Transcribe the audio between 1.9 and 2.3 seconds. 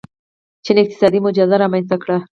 کړې.